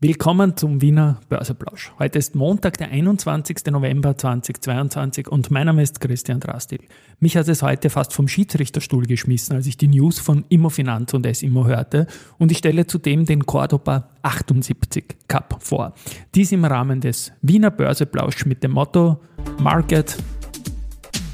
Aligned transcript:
Willkommen 0.00 0.56
zum 0.56 0.80
Wiener 0.80 1.18
Börseplausch. 1.28 1.92
Heute 1.98 2.20
ist 2.20 2.36
Montag, 2.36 2.78
der 2.78 2.90
21. 2.90 3.66
November 3.72 4.16
2022 4.16 5.26
und 5.26 5.50
mein 5.50 5.66
Name 5.66 5.82
ist 5.82 6.00
Christian 6.00 6.38
Drastil. 6.38 6.78
Mich 7.18 7.36
hat 7.36 7.48
es 7.48 7.64
heute 7.64 7.90
fast 7.90 8.12
vom 8.12 8.28
Schiedsrichterstuhl 8.28 9.06
geschmissen, 9.06 9.56
als 9.56 9.66
ich 9.66 9.76
die 9.76 9.88
News 9.88 10.20
von 10.20 10.44
Immofinanz 10.50 11.14
und 11.14 11.26
S-Immo 11.26 11.66
hörte 11.66 12.06
und 12.38 12.52
ich 12.52 12.58
stelle 12.58 12.86
zudem 12.86 13.24
den 13.24 13.44
Cordoba 13.44 14.10
78 14.22 15.16
Cup 15.26 15.58
vor. 15.64 15.94
Dies 16.32 16.52
im 16.52 16.64
Rahmen 16.64 17.00
des 17.00 17.32
Wiener 17.42 17.72
Börseplausch 17.72 18.46
mit 18.46 18.62
dem 18.62 18.70
Motto 18.70 19.20
Market 19.58 20.16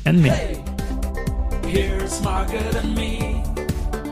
and 0.06 0.22
Me. 0.22 0.30
Hey, 0.30 0.56
here's 1.66 2.22
Market 2.22 2.74
and 2.82 2.94
Me, 2.94 3.42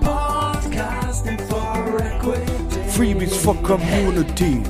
podcasting 0.02 1.40
for 1.48 2.02
equity. 2.02 2.61
Freebies 2.94 3.34
for 3.34 3.56
Community. 3.62 4.62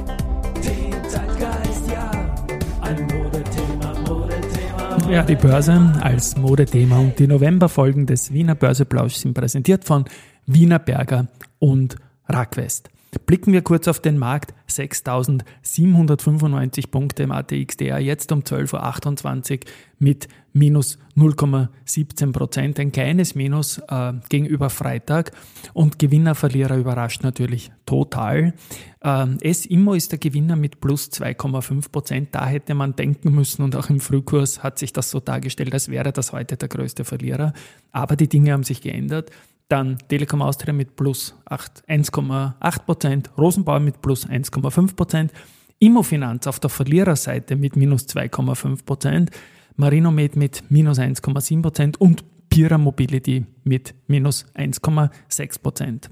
Ja, 5.10 5.24
die 5.24 5.34
Börse 5.34 5.92
als 6.00 6.36
Modethema 6.36 6.98
und 6.98 7.18
die 7.18 7.26
Novemberfolgen 7.26 8.06
des 8.06 8.32
Wiener 8.32 8.54
Börseplausch 8.54 9.14
sind 9.14 9.34
präsentiert 9.34 9.84
von 9.84 10.04
Wiener 10.46 10.78
Berger 10.78 11.26
und 11.58 11.96
Rackwest. 12.28 12.91
Blicken 13.26 13.52
wir 13.52 13.60
kurz 13.60 13.88
auf 13.88 14.00
den 14.00 14.16
Markt. 14.18 14.54
6.795 14.70 16.90
Punkte 16.90 17.24
im 17.24 17.30
ATXDR, 17.30 17.98
jetzt 17.98 18.32
um 18.32 18.40
12.28 18.40 19.52
Uhr 19.52 19.58
mit 19.98 20.28
minus 20.54 20.98
0,17 21.16 22.32
Prozent. 22.32 22.80
Ein 22.80 22.90
kleines 22.90 23.34
Minus 23.34 23.82
äh, 23.88 24.14
gegenüber 24.30 24.70
Freitag. 24.70 25.32
Und 25.74 25.98
Gewinner, 25.98 26.34
Verlierer 26.34 26.78
überrascht 26.78 27.22
natürlich 27.22 27.70
total. 27.84 28.54
Ähm, 29.02 29.36
S-Immo 29.42 29.92
ist 29.92 30.12
der 30.12 30.18
Gewinner 30.18 30.56
mit 30.56 30.80
plus 30.80 31.10
2,5 31.10 31.92
Prozent. 31.92 32.28
Da 32.32 32.46
hätte 32.46 32.72
man 32.74 32.96
denken 32.96 33.34
müssen 33.34 33.62
und 33.62 33.76
auch 33.76 33.90
im 33.90 34.00
Frühkurs 34.00 34.62
hat 34.62 34.78
sich 34.78 34.94
das 34.94 35.10
so 35.10 35.20
dargestellt, 35.20 35.74
als 35.74 35.90
wäre 35.90 36.12
das 36.12 36.32
heute 36.32 36.56
der 36.56 36.68
größte 36.68 37.04
Verlierer. 37.04 37.52
Aber 37.92 38.16
die 38.16 38.28
Dinge 38.28 38.52
haben 38.52 38.64
sich 38.64 38.80
geändert. 38.80 39.30
Dann 39.68 39.98
Telekom 40.08 40.42
Austria 40.42 40.72
mit 40.72 40.96
plus 40.96 41.34
1,8 41.48 42.84
Prozent, 42.84 43.30
Rosenbauer 43.38 43.80
mit 43.80 44.02
plus 44.02 44.26
1,5 44.28 44.96
Prozent, 44.96 45.32
Immofinanz 45.78 46.46
auf 46.46 46.60
der 46.60 46.70
Verliererseite 46.70 47.56
mit 47.56 47.74
minus 47.76 48.06
2,5 48.08 48.84
Prozent, 48.84 49.30
Marinomed 49.76 50.36
mit 50.36 50.70
minus 50.70 50.98
1,7 50.98 51.62
Prozent 51.62 52.00
und 52.00 52.24
Pira 52.48 52.76
Mobility 52.76 53.46
mit 53.64 53.94
minus 54.06 54.44
1,6 54.54 55.62
Prozent. 55.62 56.10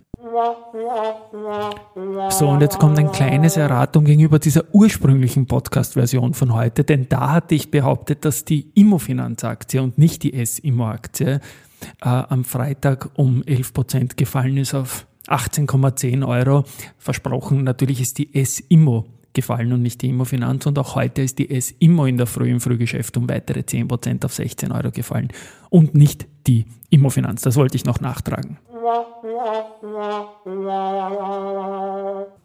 So, 2.31 2.49
und 2.49 2.61
jetzt 2.61 2.79
kommt 2.79 2.99
ein 2.99 3.13
kleines 3.13 3.57
Erratung 3.57 4.05
gegenüber 4.05 4.39
dieser 4.39 4.65
ursprünglichen 4.73 5.47
Podcast-Version 5.47 6.35
von 6.35 6.55
heute, 6.55 6.85
denn 6.85 7.09
da 7.09 7.33
hatte 7.33 7.55
ich 7.55 7.71
behauptet, 7.71 8.25
dass 8.25 8.45
die 8.45 8.71
Immofinanz-Aktie 8.75 9.83
und 9.83 9.99
nicht 9.99 10.23
die 10.23 10.35
S-Immo-Aktie 10.35 11.41
äh, 12.01 12.09
am 12.09 12.45
Freitag 12.45 13.11
um 13.15 13.43
11 13.45 13.73
Prozent 13.73 14.17
gefallen 14.17 14.57
ist 14.57 14.75
auf 14.75 15.07
18,10 15.27 16.27
Euro. 16.27 16.65
Versprochen, 16.99 17.65
natürlich 17.65 18.01
ist 18.01 18.19
die 18.19 18.35
S-Immo 18.35 19.07
gefallen 19.33 19.73
und 19.73 19.83
nicht 19.83 20.03
die 20.03 20.09
Immofinanz. 20.09 20.67
Und 20.67 20.79
auch 20.79 20.95
heute 20.97 21.23
ist 21.23 21.39
die 21.39 21.51
S-Immo 21.51 22.07
in 22.07 22.17
der 22.17 22.27
Früh 22.27 22.51
im 22.51 22.61
Frühgeschäft 22.61 23.17
um 23.17 23.29
weitere 23.29 23.65
10 23.65 23.89
Prozent 23.89 24.25
auf 24.25 24.35
16 24.35 24.73
Euro 24.73 24.91
gefallen 24.91 25.29
und 25.69 25.95
nicht 25.95 26.27
die 26.47 26.67
Immofinanz. 26.91 27.43
Das 27.43 27.57
wollte 27.57 27.77
ich 27.77 27.85
noch 27.85 28.01
nachtragen. 28.01 28.59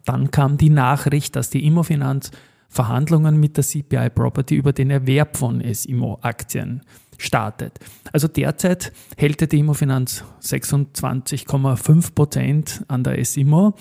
Dann 0.04 0.30
kam 0.30 0.56
die 0.58 0.70
Nachricht, 0.70 1.34
dass 1.34 1.50
die 1.50 1.66
Immofinanz 1.66 2.30
Verhandlungen 2.68 3.40
mit 3.40 3.56
der 3.56 3.64
CPI 3.64 4.10
Property 4.10 4.56
über 4.56 4.72
den 4.72 4.90
Erwerb 4.90 5.36
von 5.36 5.60
S-Immo-Aktien 5.60 6.82
startet. 7.18 7.78
Also 8.12 8.28
derzeit 8.28 8.92
hält 9.16 9.52
die 9.52 9.58
Immofinanz 9.58 10.24
26,5 10.42 12.14
Prozent 12.14 12.84
an 12.88 13.04
der 13.04 13.24
SIMO 13.24 13.74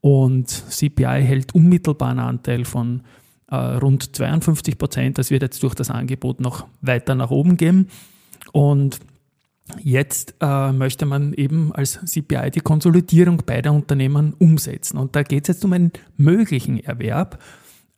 und 0.00 0.48
CPI 0.48 1.22
hält 1.22 1.54
unmittelbaren 1.54 2.18
Anteil 2.18 2.64
von 2.64 3.02
äh, 3.50 3.56
rund 3.56 4.16
52 4.16 4.78
Prozent. 4.78 5.18
Das 5.18 5.30
wird 5.30 5.42
jetzt 5.42 5.62
durch 5.62 5.74
das 5.74 5.90
Angebot 5.90 6.40
noch 6.40 6.66
weiter 6.80 7.14
nach 7.14 7.30
oben 7.30 7.56
gehen. 7.56 7.88
Und 8.52 9.00
Jetzt 9.80 10.34
äh, 10.40 10.72
möchte 10.72 11.06
man 11.06 11.32
eben 11.34 11.72
als 11.72 12.00
CPI 12.04 12.50
die 12.50 12.60
Konsolidierung 12.60 13.38
beider 13.46 13.72
Unternehmen 13.72 14.34
umsetzen. 14.34 14.98
Und 14.98 15.16
da 15.16 15.22
geht 15.22 15.44
es 15.44 15.54
jetzt 15.54 15.64
um 15.64 15.72
einen 15.72 15.92
möglichen 16.16 16.82
Erwerb 16.82 17.38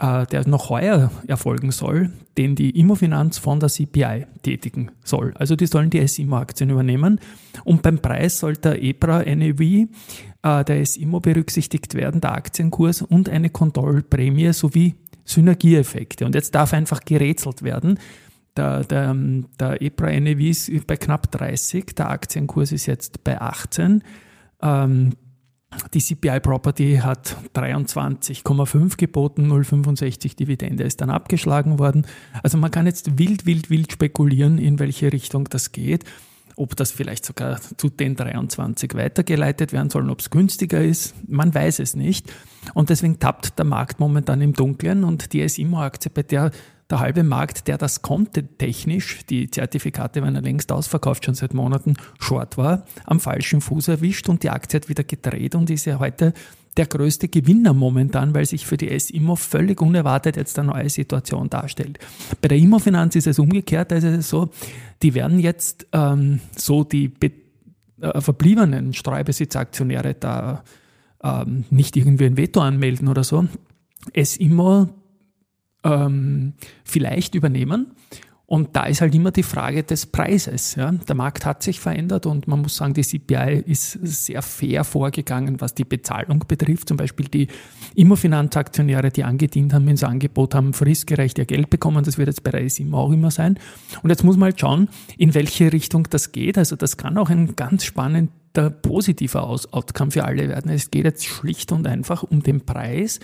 der 0.00 0.46
noch 0.48 0.70
heuer 0.70 1.12
erfolgen 1.28 1.70
soll, 1.70 2.10
den 2.36 2.56
die 2.56 2.70
Immofinanz 2.78 3.38
von 3.38 3.60
der 3.60 3.68
CPI 3.68 4.26
tätigen 4.42 4.90
soll. 5.04 5.32
Also 5.36 5.54
die 5.54 5.66
sollen 5.66 5.90
die 5.90 6.00
S-Immo-Aktien 6.00 6.70
übernehmen 6.70 7.20
und 7.64 7.82
beim 7.82 8.00
Preis 8.00 8.40
soll 8.40 8.56
der 8.56 8.82
EPRA 8.82 9.22
NAV 9.22 9.60
äh, 9.60 10.64
der 10.64 10.80
S-Immo 10.80 11.20
berücksichtigt 11.20 11.94
werden, 11.94 12.20
der 12.20 12.32
Aktienkurs 12.32 13.02
und 13.02 13.28
eine 13.28 13.50
Kontrollprämie 13.50 14.52
sowie 14.52 14.94
Synergieeffekte. 15.24 16.26
Und 16.26 16.34
jetzt 16.34 16.54
darf 16.54 16.74
einfach 16.74 17.00
gerätselt 17.00 17.62
werden. 17.62 17.98
Der, 18.56 18.84
der, 18.84 19.16
der 19.58 19.80
EPRA 19.80 20.20
NAV 20.20 20.40
ist 20.40 20.86
bei 20.86 20.96
knapp 20.96 21.30
30, 21.30 21.94
der 21.96 22.10
Aktienkurs 22.10 22.72
ist 22.72 22.86
jetzt 22.86 23.24
bei 23.24 23.40
18. 23.40 24.02
Ähm, 24.60 25.12
die 25.92 26.00
CPI 26.00 26.40
Property 26.40 27.00
hat 27.02 27.36
23,5 27.54 28.96
geboten, 28.96 29.50
0,65 29.50 30.36
Dividende 30.36 30.84
ist 30.84 31.00
dann 31.00 31.10
abgeschlagen 31.10 31.78
worden. 31.78 32.06
Also 32.42 32.58
man 32.58 32.70
kann 32.70 32.86
jetzt 32.86 33.18
wild, 33.18 33.46
wild, 33.46 33.70
wild 33.70 33.92
spekulieren, 33.92 34.58
in 34.58 34.78
welche 34.78 35.12
Richtung 35.12 35.48
das 35.48 35.72
geht. 35.72 36.04
Ob 36.56 36.76
das 36.76 36.92
vielleicht 36.92 37.24
sogar 37.24 37.60
zu 37.76 37.90
den 37.90 38.14
23 38.14 38.94
weitergeleitet 38.94 39.72
werden 39.72 39.90
soll, 39.90 40.08
ob 40.08 40.20
es 40.20 40.30
günstiger 40.30 40.80
ist, 40.82 41.14
man 41.28 41.52
weiß 41.52 41.80
es 41.80 41.96
nicht. 41.96 42.32
Und 42.74 42.90
deswegen 42.90 43.18
tappt 43.18 43.58
der 43.58 43.64
Markt 43.64 43.98
momentan 43.98 44.40
im 44.40 44.52
Dunkeln 44.52 45.02
und 45.02 45.32
die 45.32 45.48
SIMO-Aktie, 45.48 46.12
bei 46.14 46.22
der 46.22 46.52
der 46.90 47.00
halbe 47.00 47.22
Markt, 47.22 47.66
der 47.66 47.78
das 47.78 48.02
konnte 48.02 48.46
technisch, 48.46 49.24
die 49.26 49.50
Zertifikate 49.50 50.22
waren 50.22 50.34
ja 50.34 50.40
längst 50.40 50.70
ausverkauft, 50.70 51.24
schon 51.24 51.34
seit 51.34 51.54
Monaten 51.54 51.96
short 52.18 52.58
war, 52.58 52.84
am 53.04 53.20
falschen 53.20 53.60
Fuß 53.60 53.88
erwischt 53.88 54.28
und 54.28 54.42
die 54.42 54.50
Aktie 54.50 54.78
hat 54.80 54.88
wieder 54.88 55.04
gedreht 55.04 55.54
und 55.54 55.70
ist 55.70 55.86
ja 55.86 55.98
heute 55.98 56.34
der 56.76 56.86
größte 56.86 57.28
Gewinner 57.28 57.72
momentan, 57.72 58.34
weil 58.34 58.46
sich 58.46 58.66
für 58.66 58.76
die 58.76 58.90
S-Immo 58.90 59.36
völlig 59.36 59.80
unerwartet 59.80 60.36
jetzt 60.36 60.58
eine 60.58 60.72
neue 60.72 60.90
Situation 60.90 61.48
darstellt. 61.48 61.98
Bei 62.40 62.48
der 62.48 62.58
Immofinanz 62.58 63.14
ist 63.16 63.28
es 63.28 63.38
umgekehrt, 63.38 63.92
da 63.92 63.96
ist 63.96 64.04
es 64.04 64.28
so, 64.28 64.50
die 65.02 65.14
werden 65.14 65.38
jetzt 65.38 65.86
ähm, 65.92 66.40
so 66.56 66.82
die 66.84 67.12
äh, 68.00 68.20
verbliebenen 68.20 68.92
Streubesitzaktionäre 68.92 70.14
da 70.14 70.64
ähm, 71.22 71.64
nicht 71.70 71.96
irgendwie 71.96 72.26
ein 72.26 72.36
Veto 72.36 72.60
anmelden 72.60 73.08
oder 73.08 73.24
so. 73.24 73.46
S-Immo 74.12 74.88
ähm, 75.84 76.54
vielleicht 76.84 77.34
übernehmen. 77.34 77.92
Und 78.46 78.76
da 78.76 78.84
ist 78.84 79.00
halt 79.00 79.14
immer 79.14 79.30
die 79.30 79.42
Frage 79.42 79.84
des 79.84 80.04
Preises. 80.04 80.74
Ja. 80.74 80.92
Der 80.92 81.14
Markt 81.14 81.46
hat 81.46 81.62
sich 81.62 81.80
verändert 81.80 82.26
und 82.26 82.46
man 82.46 82.60
muss 82.60 82.76
sagen, 82.76 82.92
die 82.92 83.02
CPI 83.02 83.64
ist 83.66 83.92
sehr 84.02 84.42
fair 84.42 84.84
vorgegangen, 84.84 85.62
was 85.62 85.74
die 85.74 85.84
Bezahlung 85.84 86.44
betrifft. 86.46 86.88
Zum 86.88 86.98
Beispiel 86.98 87.26
die 87.26 87.48
Immofinanzaktionäre, 87.94 89.10
die 89.10 89.24
angedient 89.24 89.72
haben 89.72 89.88
ins 89.88 90.04
Angebot, 90.04 90.54
haben 90.54 90.74
fristgerecht 90.74 91.38
ihr 91.38 91.46
Geld 91.46 91.70
bekommen. 91.70 92.04
Das 92.04 92.18
wird 92.18 92.28
jetzt 92.28 92.44
bei 92.44 92.50
der 92.50 92.68
SIM 92.68 92.94
auch 92.94 93.12
immer 93.12 93.30
sein. 93.30 93.58
Und 94.02 94.10
jetzt 94.10 94.24
muss 94.24 94.36
man 94.36 94.50
halt 94.50 94.60
schauen, 94.60 94.88
in 95.16 95.32
welche 95.34 95.72
Richtung 95.72 96.06
das 96.10 96.30
geht. 96.30 96.58
Also 96.58 96.76
das 96.76 96.98
kann 96.98 97.16
auch 97.16 97.30
ein 97.30 97.56
ganz 97.56 97.84
spannender 97.84 98.70
positiver 98.82 99.48
Outcome 99.48 100.10
für 100.10 100.24
alle 100.24 100.50
werden. 100.50 100.70
Es 100.70 100.90
geht 100.90 101.06
jetzt 101.06 101.24
schlicht 101.24 101.72
und 101.72 101.86
einfach 101.86 102.22
um 102.22 102.42
den 102.42 102.60
Preis 102.60 103.20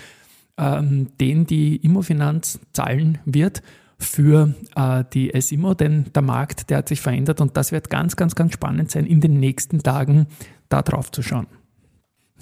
ähm, 0.61 1.09
den 1.19 1.47
die 1.47 1.77
Immofinanz 1.77 2.61
zahlen 2.73 3.19
wird 3.25 3.63
für 3.99 4.55
äh, 4.77 5.05
die 5.13 5.35
S-Immo, 5.35 5.75
denn 5.75 6.07
der 6.15 6.23
Markt, 6.23 6.71
der 6.71 6.79
hat 6.79 6.89
sich 6.89 7.01
verändert 7.01 7.41
und 7.41 7.57
das 7.57 7.73
wird 7.73 7.91
ganz, 7.91 8.17
ganz, 8.17 8.35
ganz 8.35 8.53
spannend 8.53 8.91
sein, 8.91 9.07
in 9.07 9.21
den 9.21 9.41
nächsten 9.41 9.83
Tagen 9.83 10.27
da 10.69 10.83
drauf 10.83 11.11
zu 11.11 11.23
schauen. 11.23 11.47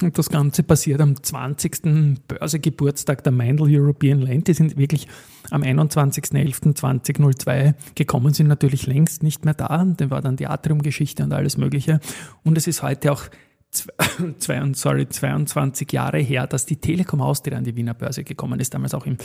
Und 0.01 0.17
das 0.17 0.29
Ganze 0.29 0.63
passiert 0.63 1.01
am 1.01 1.21
20. 1.21 2.21
Börsegeburtstag 2.29 3.25
der 3.25 3.33
Meindl 3.33 3.67
European 3.69 4.21
Land. 4.21 4.47
Die 4.47 4.55
sind 4.55 4.77
wirklich 4.77 5.09
am 5.51 5.63
21.11.2002 5.63 7.75
gekommen, 7.97 8.33
sind 8.33 8.47
natürlich 8.47 8.87
längst 8.87 9.25
nicht 9.25 9.45
mehr 9.45 9.55
da. 9.55 9.85
Da 9.97 10.11
war 10.11 10.21
dann 10.21 10.37
die 10.37 10.47
Atrium-Geschichte 10.47 11.25
und 11.25 11.33
alles 11.33 11.57
Mögliche. 11.57 11.99
Und 12.45 12.57
es 12.57 12.69
ist 12.69 12.85
heute 12.85 13.11
auch 13.11 13.25
sorry, 14.73 15.09
22 15.09 15.93
Jahre 15.93 16.19
her, 16.19 16.47
dass 16.47 16.67
die 16.67 16.77
Telekom 16.77 17.21
Austria 17.21 17.59
an 17.59 17.65
die 17.65 17.77
Wiener 17.77 17.95
Börse 17.95 18.25
gekommen 18.25 18.61
ist, 18.61 18.75
damals 18.75 18.95
auch 18.95 19.07
im 19.07 19.19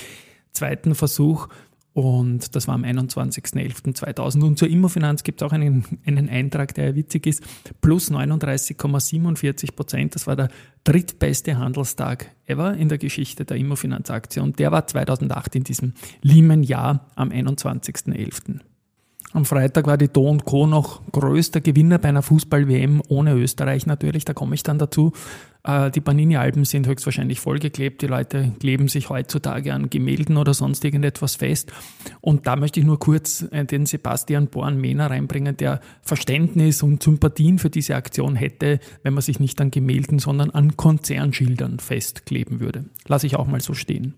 zweiten 0.51 0.95
Versuch. 0.95 1.47
Und 1.93 2.55
das 2.55 2.67
war 2.67 2.73
am 2.73 2.83
21.11.2000. 2.83 4.43
Und 4.43 4.57
zur 4.57 4.67
Immofinanz 4.67 5.23
gibt 5.23 5.41
es 5.41 5.47
auch 5.47 5.51
einen, 5.51 5.85
einen 6.05 6.27
Eintrag, 6.27 6.73
der 6.73 6.87
ja 6.87 6.95
witzig 6.95 7.27
ist. 7.27 7.43
Plus 7.81 8.11
39,47 8.11 9.75
Prozent. 9.75 10.15
Das 10.15 10.25
war 10.25 10.35
der 10.35 10.49
drittbeste 10.83 11.57
Handelstag 11.57 12.31
ever 12.45 12.73
in 12.73 12.89
der 12.89 12.97
Geschichte 12.97 13.45
der 13.45 13.57
Immofinanz-Aktie. 13.57 14.41
Und 14.41 14.57
der 14.57 14.71
war 14.71 14.87
2008 14.87 15.55
in 15.55 15.63
diesem 15.65 15.93
Lehman-Jahr 16.23 17.11
am 17.15 17.29
21.11. 17.29 18.59
Am 19.33 19.45
Freitag 19.45 19.87
war 19.87 19.97
die 19.97 20.09
Do 20.09 20.37
Co. 20.45 20.67
noch 20.67 21.01
größter 21.11 21.59
Gewinner 21.59 21.97
bei 21.97 22.09
einer 22.09 22.21
Fußball-WM 22.21 23.01
ohne 23.07 23.33
Österreich 23.33 23.87
natürlich. 23.87 24.25
Da 24.25 24.33
komme 24.33 24.53
ich 24.53 24.61
dann 24.61 24.77
dazu. 24.77 25.11
Äh, 25.63 25.89
die 25.89 26.01
Panini-Alben 26.01 26.65
sind 26.65 26.85
höchstwahrscheinlich 26.85 27.39
vollgeklebt. 27.39 28.03
Die 28.03 28.07
Leute 28.07 28.51
kleben 28.59 28.89
sich 28.89 29.09
heutzutage 29.09 29.73
an 29.73 29.89
Gemälden 29.89 30.37
oder 30.37 30.53
sonst 30.53 30.85
irgendetwas 30.85 31.35
fest. 31.35 31.73
Und 32.21 32.45
da 32.45 32.55
möchte 32.55 32.79
ich 32.79 32.85
nur 32.85 32.99
kurz 32.99 33.43
äh, 33.49 33.65
den 33.65 33.87
Sebastian 33.87 34.49
Born-Mehner 34.49 35.09
reinbringen, 35.09 35.57
der 35.57 35.79
Verständnis 36.03 36.83
und 36.83 37.01
Sympathien 37.01 37.57
für 37.57 37.71
diese 37.71 37.95
Aktion 37.95 38.35
hätte, 38.35 38.79
wenn 39.01 39.15
man 39.15 39.23
sich 39.23 39.39
nicht 39.39 39.59
an 39.61 39.71
Gemälden, 39.71 40.19
sondern 40.19 40.51
an 40.51 40.77
Konzernschildern 40.77 41.79
festkleben 41.79 42.59
würde. 42.59 42.85
Lasse 43.07 43.25
ich 43.25 43.35
auch 43.35 43.47
mal 43.47 43.61
so 43.61 43.73
stehen. 43.73 44.13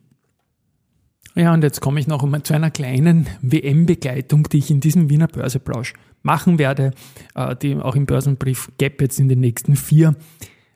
Ja, 1.35 1.53
und 1.53 1.63
jetzt 1.63 1.81
komme 1.81 1.99
ich 1.99 2.07
noch 2.07 2.25
zu 2.43 2.53
einer 2.53 2.71
kleinen 2.71 3.27
WM-Begleitung, 3.41 4.43
die 4.43 4.59
ich 4.59 4.71
in 4.71 4.79
diesem 4.79 5.09
Wiener 5.09 5.27
Börseplausch 5.27 5.93
machen 6.23 6.57
werde, 6.59 6.91
äh, 7.35 7.55
die 7.57 7.75
auch 7.75 7.97
im 7.97 8.05
Börsenbrief 8.05 8.71
Gap 8.77 9.01
jetzt 9.01 9.19
in 9.19 9.27
den 9.27 9.41
nächsten 9.41 9.75
vier 9.75 10.15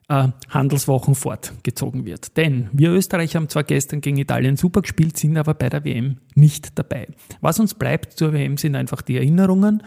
äh, 0.09 0.27
Handelswochen 0.49 1.15
fortgezogen 1.15 2.05
wird. 2.05 2.35
Denn 2.35 2.67
wir 2.73 2.91
Österreicher 2.91 3.39
haben 3.39 3.47
zwar 3.47 3.63
gestern 3.63 4.01
gegen 4.01 4.17
Italien 4.17 4.57
super 4.57 4.81
gespielt, 4.81 5.15
sind 5.15 5.37
aber 5.37 5.53
bei 5.53 5.69
der 5.69 5.85
WM 5.85 6.17
nicht 6.35 6.77
dabei. 6.77 7.07
Was 7.39 7.61
uns 7.61 7.73
bleibt 7.73 8.13
zur 8.13 8.33
WM 8.33 8.57
sind 8.57 8.75
einfach 8.75 9.01
die 9.01 9.15
Erinnerungen. 9.15 9.81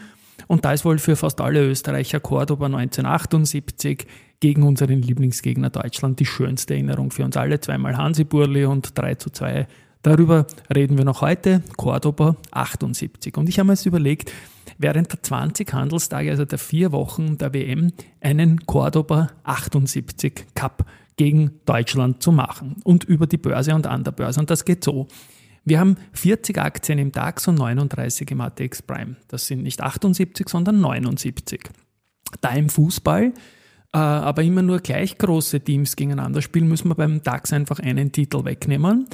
Und 0.47 0.65
da 0.65 0.73
ist 0.73 0.85
wohl 0.85 0.97
für 0.97 1.15
fast 1.15 1.39
alle 1.39 1.63
Österreicher 1.63 2.19
Cordoba 2.19 2.65
1978 2.65 4.07
gegen 4.39 4.63
unseren 4.63 5.03
Lieblingsgegner 5.03 5.69
Deutschland 5.69 6.19
die 6.19 6.25
schönste 6.25 6.73
Erinnerung 6.73 7.11
für 7.11 7.23
uns 7.23 7.37
alle. 7.37 7.59
Zweimal 7.59 7.95
Hansi 7.95 8.23
Burli 8.23 8.65
und 8.65 8.97
3 8.97 9.15
zu 9.15 9.29
2 9.29 9.67
Darüber 10.03 10.45
reden 10.73 10.97
wir 10.97 11.05
noch 11.05 11.21
heute, 11.21 11.63
Cordoba 11.77 12.35
78. 12.51 13.37
Und 13.37 13.47
ich 13.47 13.57
habe 13.57 13.67
mir 13.67 13.73
jetzt 13.73 13.85
überlegt, 13.85 14.33
während 14.77 15.09
der 15.13 15.23
20 15.23 15.71
Handelstage, 15.71 16.29
also 16.29 16.43
der 16.43 16.59
vier 16.59 16.91
Wochen 16.91 17.37
der 17.37 17.53
WM, 17.53 17.93
einen 18.19 18.65
Cordoba 18.65 19.29
78 19.43 20.47
Cup 20.55 20.85
gegen 21.15 21.51
Deutschland 21.65 22.21
zu 22.21 22.33
machen 22.33 22.75
und 22.83 23.05
über 23.05 23.27
die 23.27 23.37
Börse 23.37 23.73
und 23.73 23.87
an 23.87 24.03
der 24.03 24.11
Börse. 24.11 24.41
Und 24.41 24.49
das 24.49 24.65
geht 24.65 24.83
so. 24.83 25.07
Wir 25.63 25.79
haben 25.79 25.95
40 26.11 26.57
Aktien 26.57 26.99
im 26.99 27.13
DAX 27.13 27.47
und 27.47 27.55
39 27.55 28.29
im 28.31 28.41
ATX 28.41 28.81
Prime. 28.81 29.15
Das 29.29 29.47
sind 29.47 29.63
nicht 29.63 29.79
78, 29.79 30.49
sondern 30.49 30.81
79. 30.81 31.69
Da 32.41 32.49
im 32.49 32.67
Fußball 32.67 33.31
äh, 33.93 33.97
aber 33.97 34.43
immer 34.43 34.63
nur 34.63 34.79
gleich 34.79 35.17
große 35.17 35.61
Teams 35.61 35.95
gegeneinander 35.95 36.41
spielen, 36.41 36.67
müssen 36.67 36.89
wir 36.89 36.95
beim 36.95 37.23
DAX 37.23 37.53
einfach 37.53 37.79
einen 37.79 38.11
Titel 38.11 38.43
wegnehmen 38.43 39.07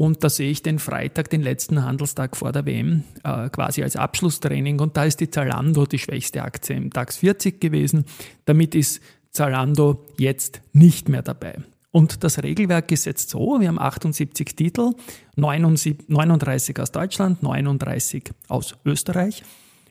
und 0.00 0.24
da 0.24 0.30
sehe 0.30 0.50
ich 0.50 0.62
den 0.62 0.78
Freitag, 0.78 1.28
den 1.28 1.42
letzten 1.42 1.84
Handelstag 1.84 2.34
vor 2.34 2.52
der 2.52 2.64
WM, 2.64 3.04
äh, 3.22 3.50
quasi 3.50 3.82
als 3.82 3.96
Abschlusstraining. 3.96 4.80
Und 4.80 4.96
da 4.96 5.04
ist 5.04 5.20
die 5.20 5.28
Zalando 5.28 5.84
die 5.84 5.98
schwächste 5.98 6.42
Aktie 6.42 6.74
im 6.74 6.88
DAX 6.88 7.18
40 7.18 7.60
gewesen. 7.60 8.06
Damit 8.46 8.74
ist 8.74 9.02
Zalando 9.30 10.06
jetzt 10.16 10.62
nicht 10.72 11.10
mehr 11.10 11.20
dabei. 11.20 11.58
Und 11.90 12.24
das 12.24 12.42
Regelwerk 12.42 12.90
ist 12.92 13.04
jetzt 13.04 13.28
so, 13.28 13.60
wir 13.60 13.68
haben 13.68 13.78
78 13.78 14.56
Titel, 14.56 14.92
39 15.36 16.80
aus 16.80 16.92
Deutschland, 16.92 17.42
39 17.42 18.32
aus 18.48 18.76
Österreich. 18.86 19.42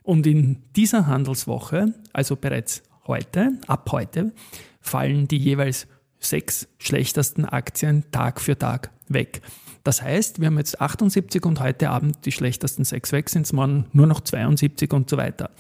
Und 0.02 0.26
in 0.26 0.64
dieser 0.76 1.06
Handelswoche, 1.06 1.94
also 2.14 2.36
bereits 2.36 2.82
heute, 3.06 3.60
ab 3.68 3.88
heute, 3.92 4.34
fallen 4.82 5.28
die 5.28 5.38
jeweils 5.38 5.86
sechs 6.18 6.68
schlechtesten 6.80 7.46
Aktien 7.46 8.06
Tag 8.10 8.42
für 8.42 8.58
Tag 8.58 8.90
weg. 9.08 9.44
Das 9.84 10.02
heißt, 10.02 10.40
wir 10.40 10.48
haben 10.48 10.58
jetzt 10.58 10.82
78 10.82 11.46
und 11.46 11.60
heute 11.60 11.90
Abend 11.90 12.26
die 12.26 12.32
schlechtesten 12.32 12.84
sechs 12.84 13.12
weg, 13.12 13.30
sind 13.30 13.46
es 13.46 13.54
morgen 13.54 13.86
nur 13.94 14.08
noch 14.08 14.22
72 14.22 14.92
und 14.94 15.10
so 15.10 15.18
weiter. 15.18 15.52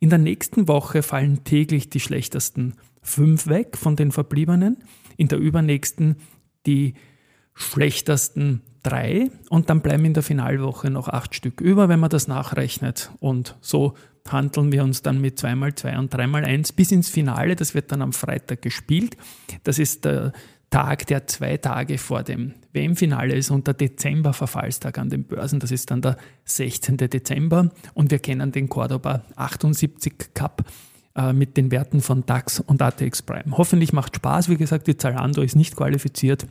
In 0.00 0.10
der 0.10 0.18
nächsten 0.18 0.68
Woche 0.68 1.02
fallen 1.02 1.44
täglich 1.44 1.90
die 1.90 2.00
schlechtesten 2.00 2.74
fünf 3.02 3.46
weg 3.46 3.76
von 3.76 3.96
den 3.96 4.12
verbliebenen, 4.12 4.78
in 5.16 5.28
der 5.28 5.38
übernächsten 5.38 6.16
die 6.66 6.94
schlechtesten 7.54 8.62
drei 8.82 9.30
und 9.50 9.70
dann 9.70 9.80
bleiben 9.80 10.04
in 10.04 10.14
der 10.14 10.22
Finalwoche 10.22 10.90
noch 10.90 11.08
acht 11.08 11.34
Stück 11.34 11.60
über, 11.60 11.88
wenn 11.88 12.00
man 12.00 12.10
das 12.10 12.28
nachrechnet. 12.28 13.10
Und 13.18 13.56
so 13.60 13.94
handeln 14.28 14.72
wir 14.72 14.84
uns 14.84 15.02
dann 15.02 15.20
mit 15.20 15.38
zweimal 15.38 15.74
zwei 15.74 15.98
und 15.98 16.12
dreimal 16.12 16.44
eins 16.44 16.72
bis 16.72 16.92
ins 16.92 17.08
Finale. 17.08 17.56
Das 17.56 17.74
wird 17.74 17.90
dann 17.90 18.02
am 18.02 18.12
Freitag 18.12 18.62
gespielt. 18.62 19.16
Das 19.64 19.78
ist 19.78 20.04
der 20.04 20.32
Tag, 20.70 21.06
der 21.06 21.26
zwei 21.26 21.56
Tage 21.56 21.96
vor 21.96 22.22
dem 22.22 22.54
WM-Finale 22.72 23.34
ist 23.34 23.50
und 23.50 23.66
der 23.66 23.74
Dezember-Verfallstag 23.74 24.98
an 24.98 25.08
den 25.08 25.24
Börsen. 25.24 25.60
Das 25.60 25.70
ist 25.70 25.90
dann 25.90 26.02
der 26.02 26.18
16. 26.44 26.98
Dezember 26.98 27.70
und 27.94 28.10
wir 28.10 28.18
kennen 28.18 28.52
den 28.52 28.68
Cordoba 28.68 29.24
78 29.36 30.34
Cup 30.34 30.64
äh, 31.16 31.32
mit 31.32 31.56
den 31.56 31.70
Werten 31.70 32.02
von 32.02 32.26
DAX 32.26 32.60
und 32.60 32.82
ATX 32.82 33.22
Prime. 33.22 33.56
Hoffentlich 33.56 33.94
macht 33.94 34.16
Spaß. 34.16 34.50
Wie 34.50 34.56
gesagt, 34.56 34.86
die 34.86 34.96
Zalando 34.96 35.40
ist 35.40 35.56
nicht 35.56 35.74
qualifiziert. 35.74 36.46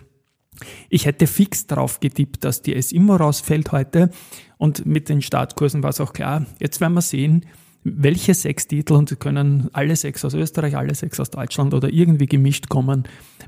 Ich 0.89 1.05
hätte 1.05 1.27
fix 1.27 1.67
darauf 1.67 1.99
getippt, 1.99 2.43
dass 2.43 2.63
die 2.63 2.75
S 2.75 2.91
immer 2.91 3.17
rausfällt 3.17 3.71
heute 3.71 4.09
und 4.57 4.87
mit 4.87 5.09
den 5.09 5.21
Startkursen 5.21 5.83
war 5.83 5.91
es 5.91 6.01
auch 6.01 6.13
klar. 6.13 6.47
Jetzt 6.59 6.81
werden 6.81 6.93
wir 6.93 7.01
sehen, 7.01 7.45
welche 7.83 8.33
sechs 8.33 8.67
Titel, 8.67 8.93
und 8.93 9.09
sie 9.09 9.15
können 9.15 9.69
alle 9.73 9.95
sechs 9.95 10.25
aus 10.25 10.33
Österreich, 10.33 10.75
alle 10.75 10.95
sechs 10.95 11.19
aus 11.19 11.29
Deutschland 11.29 11.73
oder 11.73 11.91
irgendwie 11.91 12.25
gemischt 12.25 12.69
kommen, 12.69 13.03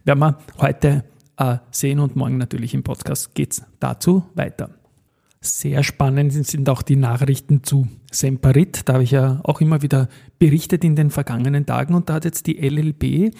werden 0.05 0.19
wir 0.19 0.37
heute 0.59 1.03
äh, 1.37 1.57
sehen 1.71 1.99
und 1.99 2.15
morgen 2.15 2.37
natürlich 2.37 2.73
im 2.73 2.83
Podcast 2.83 3.33
geht 3.33 3.53
es 3.53 3.63
dazu 3.79 4.23
weiter. 4.35 4.69
Sehr 5.41 5.83
spannend 5.83 6.33
sind 6.33 6.67
auch 6.67 6.81
die 6.81 6.97
Nachrichten 6.97 7.63
zu 7.63 7.87
Semperit. 8.11 8.81
Da 8.83 8.93
habe 8.95 9.03
ich 9.05 9.11
ja 9.11 9.39
auch 9.43 9.61
immer 9.61 9.81
wieder 9.81 10.09
berichtet 10.37 10.83
in 10.83 10.97
den 10.97 11.11
vergangenen 11.11 11.65
Tagen 11.65 11.93
und 11.93 12.09
da 12.09 12.15
hat 12.15 12.25
jetzt 12.25 12.45
die 12.45 12.57
LLB 12.59 13.33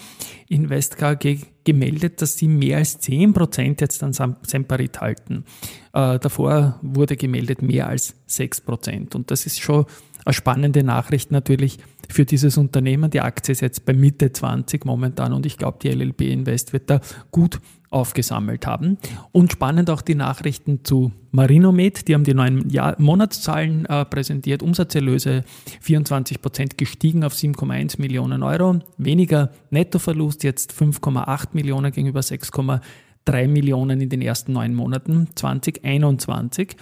Invest 0.48 0.96
KG 0.96 1.40
gemeldet, 1.64 2.22
dass 2.22 2.38
sie 2.38 2.48
mehr 2.48 2.78
als 2.78 3.02
10% 3.02 3.82
jetzt 3.82 4.02
an 4.02 4.14
Semperit 4.14 5.02
halten. 5.02 5.44
Äh, 5.92 6.18
davor 6.18 6.78
wurde 6.80 7.16
gemeldet 7.16 7.60
mehr 7.60 7.88
als 7.88 8.14
6%. 8.30 9.14
Und 9.14 9.30
das 9.30 9.44
ist 9.44 9.60
schon 9.60 9.84
eine 10.24 10.32
spannende 10.32 10.82
Nachricht 10.82 11.30
natürlich 11.30 11.78
für 12.08 12.24
dieses 12.24 12.58
Unternehmen. 12.58 13.10
Die 13.10 13.20
Aktie 13.20 13.52
ist 13.52 13.60
jetzt 13.60 13.84
bei 13.84 13.92
Mitte 13.92 14.32
20 14.32 14.84
momentan 14.84 15.32
und 15.32 15.46
ich 15.46 15.56
glaube, 15.56 15.78
die 15.82 15.88
LLB 15.88 16.22
Invest 16.22 16.72
wird 16.72 16.90
da 16.90 17.00
gut 17.30 17.60
aufgesammelt 17.90 18.66
haben. 18.66 18.98
Und 19.32 19.52
spannend 19.52 19.90
auch 19.90 20.02
die 20.02 20.14
Nachrichten 20.14 20.84
zu 20.84 21.12
Marinomed. 21.32 22.06
Die 22.06 22.14
haben 22.14 22.24
die 22.24 22.34
neuen 22.34 22.70
Jahr 22.70 22.94
Monatszahlen 22.98 23.84
äh, 23.86 24.04
präsentiert. 24.04 24.62
Umsatzerlöse 24.62 25.44
24 25.80 26.40
Prozent 26.40 26.78
gestiegen 26.78 27.24
auf 27.24 27.34
7,1 27.34 28.00
Millionen 28.00 28.42
Euro. 28.42 28.78
Weniger 28.96 29.50
Nettoverlust, 29.70 30.44
jetzt 30.44 30.72
5,8 30.72 31.48
Millionen 31.52 31.90
gegenüber 31.90 32.20
6,3 32.20 33.48
Millionen 33.48 34.00
in 34.00 34.08
den 34.08 34.22
ersten 34.22 34.52
neun 34.52 34.74
Monaten 34.74 35.28
2021. 35.34 36.76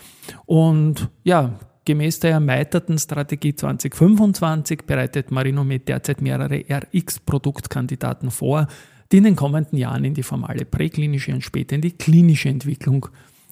Und 0.44 1.08
ja, 1.24 1.58
Gemäß 1.88 2.20
der 2.20 2.32
erweiterten 2.32 2.98
Strategie 2.98 3.54
2025 3.54 4.82
bereitet 4.82 5.30
Marinomed 5.30 5.88
derzeit 5.88 6.20
mehrere 6.20 6.62
RX-Produktkandidaten 6.70 8.30
vor, 8.30 8.68
die 9.10 9.16
in 9.16 9.24
den 9.24 9.36
kommenden 9.36 9.78
Jahren 9.78 10.04
in 10.04 10.12
die 10.12 10.22
formale 10.22 10.66
präklinische 10.66 11.32
und 11.32 11.42
später 11.42 11.76
in 11.76 11.80
die 11.80 11.92
klinische 11.92 12.50
Entwicklung 12.50 13.06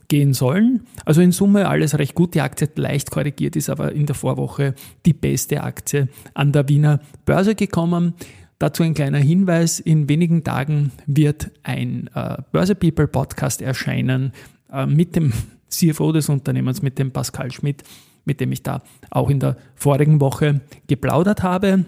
gehen 0.08 0.34
sollen. 0.34 0.82
Also 1.06 1.22
in 1.22 1.32
Summe 1.32 1.66
alles 1.66 1.98
recht 1.98 2.14
gut. 2.14 2.34
Die 2.34 2.42
Aktie 2.42 2.66
hat 2.66 2.76
leicht 2.76 3.10
korrigiert, 3.10 3.56
ist 3.56 3.70
aber 3.70 3.92
in 3.92 4.04
der 4.04 4.14
Vorwoche 4.14 4.74
die 5.06 5.14
beste 5.14 5.62
Aktie 5.62 6.08
an 6.34 6.52
der 6.52 6.68
Wiener 6.68 7.00
Börse 7.24 7.54
gekommen. 7.54 8.12
Dazu 8.58 8.82
ein 8.82 8.92
kleiner 8.92 9.16
Hinweis. 9.16 9.80
In 9.80 10.10
wenigen 10.10 10.44
Tagen 10.44 10.92
wird 11.06 11.52
ein 11.62 12.10
äh, 12.14 12.36
Börse 12.52 12.74
People 12.74 13.08
Podcast 13.08 13.62
erscheinen 13.62 14.32
äh, 14.70 14.84
mit 14.84 15.16
dem 15.16 15.32
CFO 15.70 16.12
des 16.12 16.28
Unternehmens, 16.28 16.82
mit 16.82 16.98
dem 16.98 17.12
Pascal 17.12 17.50
Schmidt 17.50 17.82
mit 18.26 18.40
dem 18.40 18.52
ich 18.52 18.62
da 18.62 18.82
auch 19.10 19.30
in 19.30 19.40
der 19.40 19.56
vorigen 19.74 20.20
Woche 20.20 20.60
geplaudert 20.86 21.42
habe. 21.42 21.86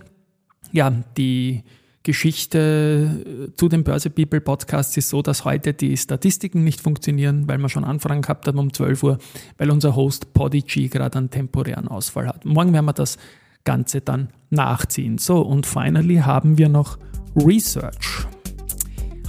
Ja, 0.73 0.91
die 1.17 1.63
Geschichte 2.03 3.53
zu 3.57 3.69
dem 3.69 3.85
Börse 3.85 4.09
People 4.09 4.41
Podcast 4.41 4.97
ist 4.97 5.11
so, 5.11 5.21
dass 5.21 5.45
heute 5.45 5.75
die 5.75 5.95
Statistiken 5.97 6.65
nicht 6.65 6.81
funktionieren, 6.81 7.47
weil 7.49 7.59
wir 7.59 7.69
schon 7.69 7.85
Anfragen 7.85 8.23
gehabt 8.23 8.49
haben 8.49 8.59
um 8.59 8.73
12 8.73 9.03
Uhr, 9.03 9.19
weil 9.59 9.71
unser 9.71 9.95
Host 9.95 10.33
Podigy 10.33 10.89
gerade 10.89 11.19
einen 11.19 11.29
temporären 11.29 11.87
Ausfall 11.87 12.27
hat. 12.27 12.47
Morgen 12.47 12.73
werden 12.73 12.87
wir 12.87 12.95
das 12.95 13.19
Ganze 13.65 14.01
dann 14.01 14.29
nachziehen. 14.49 15.19
So, 15.19 15.43
und 15.43 15.67
finally 15.67 16.17
haben 16.17 16.57
wir 16.57 16.71
noch 16.71 16.99
Research. 17.37 18.27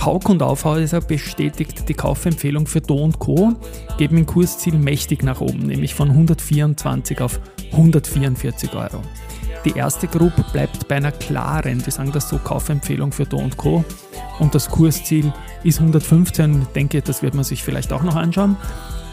Hauk 0.04 0.30
und 0.30 0.42
Aufhäuser 0.42 1.02
bestätigt 1.02 1.90
die 1.90 1.94
Kaufempfehlung 1.94 2.68
für 2.68 2.80
Do 2.80 3.10
Co., 3.20 3.54
geben 3.98 4.18
ein 4.18 4.26
Kursziel 4.26 4.76
mächtig 4.76 5.24
nach 5.24 5.42
oben, 5.42 5.68
nämlich 5.68 5.94
von 5.94 6.10
124 6.10 7.20
auf 7.22 7.40
144 7.72 8.74
Euro. 8.74 9.02
Die 9.66 9.72
erste 9.72 10.08
Gruppe 10.08 10.46
bleibt 10.54 10.88
bei 10.88 10.96
einer 10.96 11.12
klaren, 11.12 11.84
die 11.86 11.92
sagen 11.92 12.14
das 12.14 12.30
so, 12.30 12.38
Kaufempfehlung 12.38 13.12
für 13.12 13.26
Do 13.26 13.42
Co. 13.58 13.84
Und 14.40 14.56
das 14.56 14.70
Kursziel 14.70 15.34
ist 15.64 15.80
115. 15.80 16.62
Ich 16.62 16.68
denke, 16.70 17.02
das 17.02 17.22
wird 17.22 17.34
man 17.34 17.44
sich 17.44 17.62
vielleicht 17.62 17.92
auch 17.92 18.04
noch 18.04 18.16
anschauen. 18.16 18.56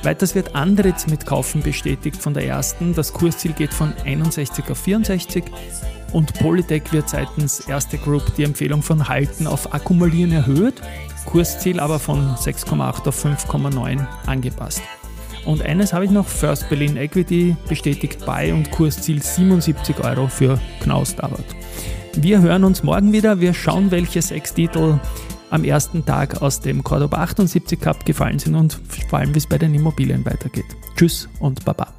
Weiters 0.04 0.36
wird 0.36 0.54
Andritz 0.54 1.08
mit 1.08 1.26
Kaufen 1.26 1.62
bestätigt 1.62 2.22
von 2.22 2.32
der 2.32 2.46
ersten. 2.46 2.94
Das 2.94 3.12
Kursziel 3.12 3.52
geht 3.54 3.74
von 3.74 3.92
61 4.04 4.70
auf 4.70 4.78
64 4.78 5.42
und 6.16 6.32
Polytech 6.32 6.94
wird 6.94 7.10
seitens 7.10 7.60
Erste 7.60 7.98
Group 7.98 8.34
die 8.36 8.44
Empfehlung 8.44 8.80
von 8.80 9.06
Halten 9.06 9.46
auf 9.46 9.74
Akkumulieren 9.74 10.32
erhöht, 10.32 10.80
Kursziel 11.26 11.78
aber 11.78 11.98
von 11.98 12.34
6,8 12.36 13.06
auf 13.06 13.22
5,9 13.22 14.06
angepasst. 14.24 14.80
Und 15.44 15.60
eines 15.60 15.92
habe 15.92 16.06
ich 16.06 16.10
noch, 16.10 16.26
First 16.26 16.70
Berlin 16.70 16.96
Equity 16.96 17.54
bestätigt 17.68 18.24
bei 18.24 18.54
und 18.54 18.70
Kursziel 18.70 19.22
77 19.22 20.00
Euro 20.02 20.26
für 20.26 20.58
Knaus. 20.80 21.14
Wir 22.14 22.40
hören 22.40 22.64
uns 22.64 22.82
morgen 22.82 23.12
wieder, 23.12 23.40
wir 23.40 23.52
schauen, 23.52 23.90
welche 23.90 24.22
sechs 24.22 24.54
Titel 24.54 24.98
am 25.50 25.64
ersten 25.64 26.06
Tag 26.06 26.40
aus 26.40 26.60
dem 26.60 26.82
Cordoba 26.82 27.18
78 27.18 27.78
Cup 27.78 28.06
gefallen 28.06 28.38
sind 28.38 28.54
und 28.54 28.80
vor 29.10 29.18
allem, 29.18 29.34
wie 29.34 29.38
es 29.38 29.46
bei 29.46 29.58
den 29.58 29.74
Immobilien 29.74 30.24
weitergeht. 30.24 30.64
Tschüss 30.96 31.28
und 31.40 31.62
Baba. 31.66 31.95